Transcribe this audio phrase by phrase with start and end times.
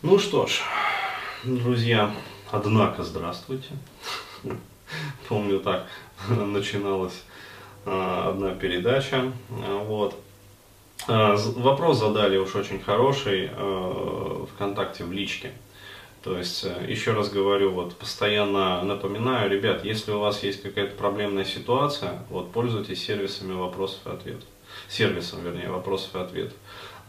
[0.00, 0.60] Ну что ж,
[1.42, 2.14] друзья,
[2.52, 3.70] однако здравствуйте.
[5.28, 5.88] Помню так
[6.28, 7.24] начиналась
[7.84, 9.32] а, одна передача.
[9.50, 10.14] А, вот.
[11.08, 13.50] А, вопрос задали уж очень хороший
[14.54, 15.50] ВКонтакте в личке.
[16.22, 20.94] То есть, э, еще раз говорю, вот постоянно напоминаю, ребят, если у вас есть какая-то
[20.96, 24.48] проблемная ситуация, вот пользуйтесь сервисами вопросов и ответов.
[24.88, 26.56] Сервисом, вернее, вопросов и ответов.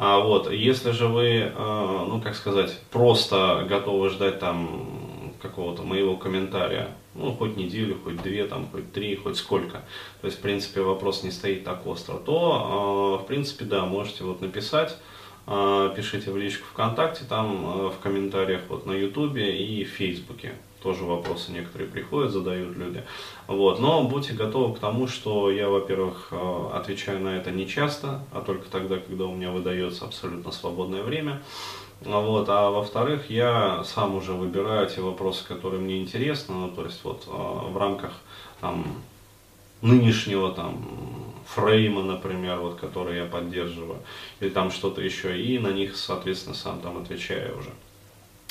[0.00, 6.16] А вот, если же вы, э, ну как сказать, просто готовы ждать там какого-то моего
[6.16, 9.82] комментария, ну хоть неделю, хоть две, там, хоть три, хоть сколько,
[10.20, 14.22] то есть в принципе вопрос не стоит так остро, то э, в принципе да, можете
[14.22, 14.96] вот написать,
[15.48, 21.04] э, пишите в личку ВКонтакте, там в комментариях вот на Ютубе и в Фейсбуке тоже
[21.04, 23.02] вопросы некоторые приходят, задают люди.
[23.46, 23.80] Вот.
[23.80, 28.40] Но будьте готовы к тому, что я, во-первых, э, отвечаю на это не часто, а
[28.40, 31.42] только тогда, когда у меня выдается абсолютно свободное время.
[32.00, 32.48] Вот.
[32.48, 37.24] А во-вторых, я сам уже выбираю те вопросы, которые мне интересны, ну, то есть вот
[37.26, 38.12] э, в рамках
[38.60, 38.84] там,
[39.82, 40.84] нынешнего там
[41.46, 43.98] фрейма, например, вот, который я поддерживаю,
[44.40, 47.70] или там что-то еще, и на них, соответственно, сам там отвечаю уже.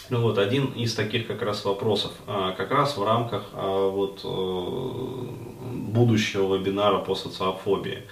[0.09, 4.21] Ну вот, один из таких как раз вопросов, а, как раз в рамках а, вот,
[4.23, 8.03] э, будущего вебинара по социофобии.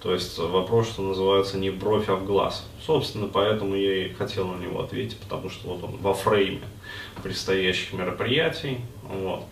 [0.00, 2.66] То есть вопрос, что называется, не в бровь, а в глаз.
[2.84, 6.62] Собственно, поэтому я и хотел на него ответить, потому что вот он во фрейме
[7.22, 8.78] предстоящих мероприятий.
[9.02, 9.44] Вот.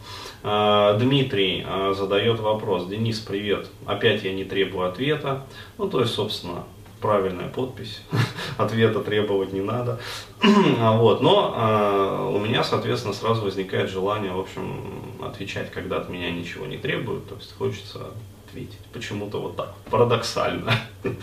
[0.43, 2.87] А, Дмитрий задает вопрос.
[2.87, 3.69] Денис, привет.
[3.85, 5.47] Опять я не требую ответа.
[5.77, 6.65] Ну, то есть, собственно,
[7.01, 8.03] правильная подпись,
[8.59, 10.01] ответа требовать не надо.
[10.79, 16.09] А вот, но э, у меня, соответственно, сразу возникает желание, в общем, отвечать, когда от
[16.09, 18.07] меня ничего не требуют, то есть хочется
[18.47, 18.79] ответить.
[18.93, 20.73] Почему-то вот так, парадоксально.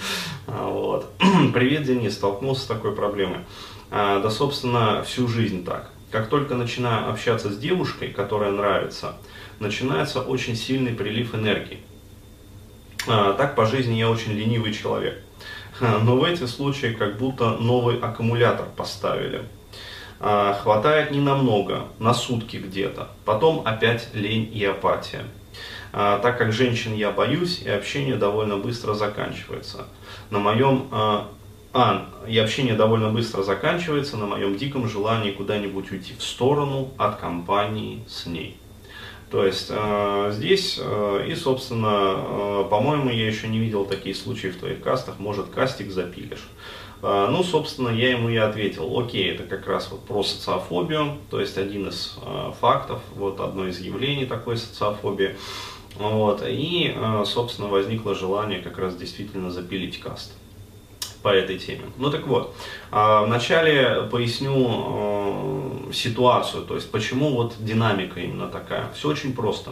[0.47, 1.11] А вот.
[1.53, 3.39] Привет, Денис, столкнулся с такой проблемой.
[3.91, 5.91] А, да, собственно, всю жизнь так.
[6.09, 9.17] Как только начинаю общаться с девушкой, которая нравится,
[9.59, 11.79] начинается очень сильный прилив энергии.
[13.07, 15.21] А, так по жизни я очень ленивый человек.
[15.79, 19.43] Но в эти случаи как будто новый аккумулятор поставили.
[20.19, 23.09] А, хватает не намного, на сутки где-то.
[23.25, 25.23] Потом опять лень и апатия.
[25.93, 29.85] А, так как женщин я боюсь, и общение довольно быстро заканчивается.
[30.31, 31.27] На моем а,
[31.73, 37.17] а, и общение довольно быстро заканчивается на моем диком желании куда-нибудь уйти в сторону от
[37.17, 38.57] компании с ней.
[39.29, 44.47] То есть э, здесь, э, и собственно, э, по-моему, я еще не видел такие случаи
[44.47, 46.47] в твоих кастах, может кастик запилишь.
[47.01, 51.41] Э, ну, собственно, я ему и ответил, окей, это как раз вот про социофобию, то
[51.41, 55.35] есть один из э, фактов, вот одно из явлений такой социофобии.
[55.95, 60.31] Вот, и, э, собственно, возникло желание как раз действительно запилить каст
[61.21, 61.85] по этой теме.
[61.97, 62.55] Ну так вот,
[62.91, 68.89] а, вначале поясню э, ситуацию, то есть почему вот динамика именно такая.
[68.93, 69.71] Все очень просто.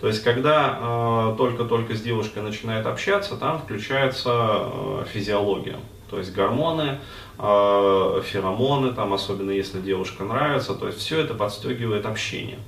[0.00, 5.78] То есть когда э, только-только с девушкой начинает общаться, там включается э, физиология.
[6.10, 6.98] То есть гормоны,
[7.36, 12.58] феромоны, там, особенно если девушка нравится, то есть все это подстегивает общение.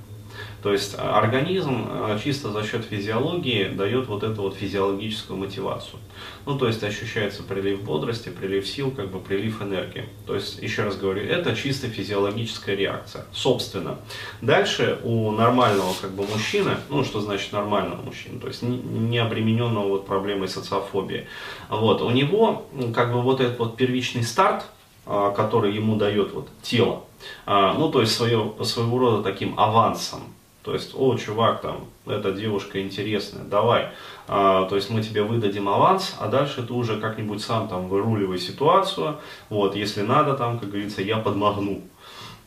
[0.67, 6.01] То есть организм э, чисто за счет физиологии дает вот эту вот физиологическую мотивацию.
[6.45, 10.09] Ну, то есть ощущается прилив бодрости, прилив сил, как бы прилив энергии.
[10.25, 13.23] То есть, еще раз говорю, это чисто физиологическая реакция.
[13.31, 13.97] Собственно,
[14.41, 19.87] дальше у нормального как бы мужчины, ну, что значит нормального мужчины, то есть не обремененного
[19.87, 21.27] вот проблемой социофобии,
[21.69, 24.65] вот, у него как бы вот этот вот первичный старт,
[25.05, 27.05] а, который ему дает вот тело,
[27.45, 30.33] а, ну, то есть свое, своего рода таким авансом,
[30.67, 33.87] то есть, о, чувак, там, эта девушка интересная, давай.
[34.27, 38.37] А, то есть мы тебе выдадим аванс, а дальше ты уже как-нибудь сам там выруливай
[38.37, 39.15] ситуацию.
[39.47, 41.83] Вот, если надо, там, как говорится, я подмогну.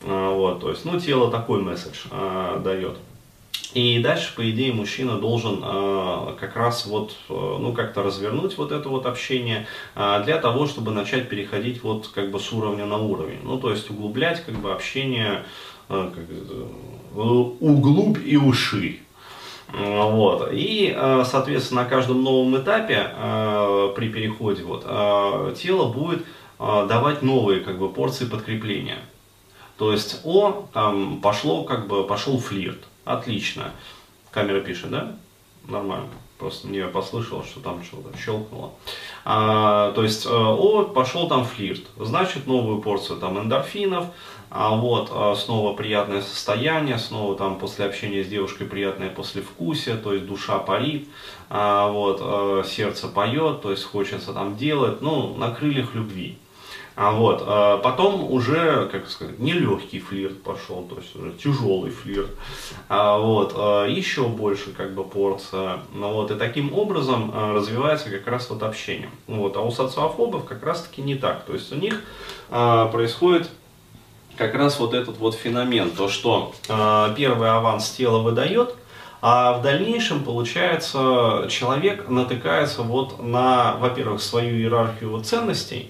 [0.05, 2.99] А, вот, то есть, ну, тело такой месседж а, дает.
[3.73, 8.73] И дальше, по идее, мужчина должен э, как раз вот, э, ну, как-то развернуть вот
[8.73, 12.99] это вот общение э, для того, чтобы начать переходить вот как бы с уровня на
[12.99, 13.39] уровень.
[13.45, 15.45] Ну, то есть углублять как бы общение
[15.91, 16.25] э, как,
[17.61, 19.01] углубь и уши.
[19.73, 20.51] Вот.
[20.53, 24.85] И, э, соответственно, на каждом новом этапе э, при переходе вот,
[25.59, 26.25] тело будет
[26.59, 28.99] давать новые как бы, порции подкрепления.
[29.79, 32.81] То есть, о, там пошло, как бы, пошел флирт.
[33.07, 33.73] Отлично.
[34.31, 35.17] Камера пишет, да?
[35.67, 36.09] Нормально.
[36.41, 38.73] Просто мне послышалось, что там что-то щелкнуло.
[39.27, 41.83] А, то есть, о, пошел там флирт.
[41.99, 44.07] Значит, новую порцию там эндорфинов,
[44.49, 50.15] а вот а, снова приятное состояние, снова там после общения с девушкой приятное послевкусие, то
[50.15, 51.07] есть душа парит,
[51.51, 56.39] а, вот, а, сердце поет, то есть хочется там делать, ну, на крыльях любви.
[57.03, 62.29] А вот, а потом уже, как сказать, нелегкий флирт пошел, то есть уже тяжелый флирт.
[62.91, 65.79] А вот, а еще больше как бы порция.
[65.95, 69.09] Ну вот, и таким образом а, развивается как раз вот общение.
[69.27, 71.47] Вот, а у социофобов как раз таки не так.
[71.47, 72.03] То есть у них
[72.51, 73.49] а, происходит
[74.37, 78.75] как раз вот этот вот феномен, то что а, первый аванс тело выдает,
[79.23, 85.89] а в дальнейшем, получается, человек натыкается вот на, во-первых, свою иерархию ценностей,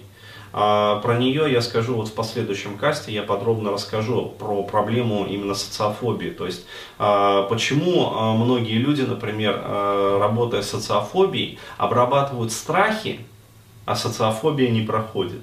[0.52, 6.30] про нее я скажу вот в последующем касте, я подробно расскажу про проблему именно социофобии.
[6.30, 6.66] То есть,
[6.98, 9.62] а, почему а, многие люди, например,
[10.18, 13.20] работая с социофобией, обрабатывают страхи,
[13.86, 15.42] а социофобия не проходит.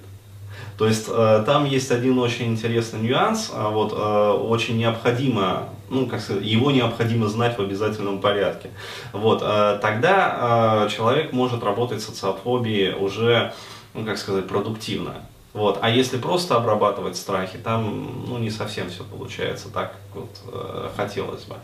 [0.78, 6.70] То есть там есть один очень интересный нюанс, вот очень необходимо, ну как сказать, его
[6.70, 8.70] необходимо знать в обязательном порядке.
[9.12, 13.54] Вот тогда человек может работать с социофобией уже
[13.98, 15.16] ну как сказать, продуктивно.
[15.58, 15.80] Вот.
[15.82, 20.90] А если просто обрабатывать страхи, там ну, не совсем все получается так, как вот, э,
[20.96, 21.56] хотелось бы.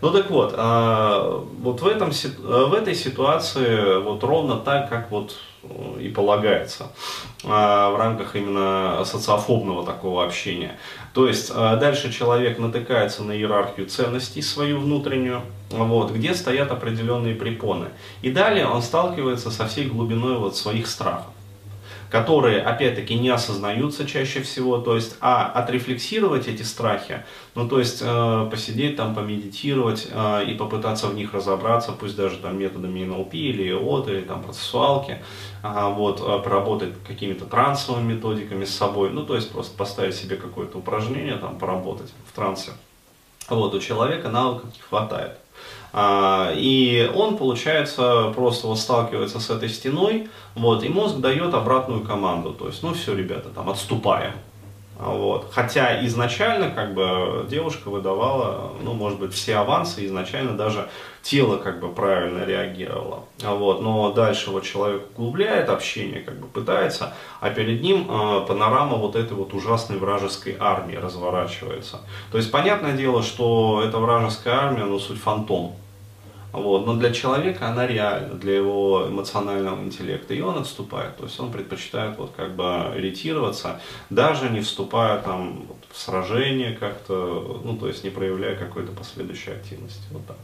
[0.00, 5.36] Ну так вот, э, вот в, этом, в этой ситуации вот ровно так, как вот
[5.98, 6.92] и полагается
[7.42, 10.78] э, в рамках именно социофобного такого общения.
[11.12, 17.34] То есть э, дальше человек натыкается на иерархию ценностей свою внутреннюю, вот, где стоят определенные
[17.34, 17.86] препоны.
[18.22, 21.26] И далее он сталкивается со всей глубиной вот своих страхов
[22.10, 27.24] которые, опять-таки, не осознаются чаще всего, то есть, а отрефлексировать эти страхи,
[27.54, 32.38] ну, то есть, э, посидеть там, помедитировать э, и попытаться в них разобраться, пусть даже
[32.38, 35.18] там методами НЛП или ИОТ, или там процессуалки,
[35.62, 40.78] э, вот, поработать какими-то трансовыми методиками с собой, ну, то есть, просто поставить себе какое-то
[40.78, 42.72] упражнение, там, поработать в трансе.
[43.48, 45.38] Вот, у человека навыков не хватает.
[45.92, 52.02] А, и он, получается, просто вот сталкивается с этой стеной, вот, и мозг дает обратную
[52.02, 54.32] команду, то есть, ну все, ребята, там, отступаем.
[55.00, 55.50] Вот.
[55.52, 60.88] Хотя изначально как бы девушка выдавала, ну, может быть, все авансы, изначально даже
[61.22, 63.24] тело как бы правильно реагировало.
[63.42, 63.80] Вот.
[63.80, 69.16] Но дальше вот человек углубляет общение, как бы пытается, а перед ним э, панорама вот
[69.16, 72.00] этой вот ужасной вражеской армии разворачивается.
[72.30, 75.72] То есть, понятное дело, что эта вражеская армия, ну, суть фантом.
[76.52, 76.86] Вот.
[76.86, 80.34] Но для человека она реальна, для его эмоционального интеллекта.
[80.34, 81.16] И он отступает.
[81.16, 83.80] То есть он предпочитает вот как бы ретироваться,
[84.10, 89.52] даже не вступая там вот, в сражение как-то, ну то есть не проявляя какой-то последующей
[89.52, 90.02] активности.
[90.10, 90.36] Вот так.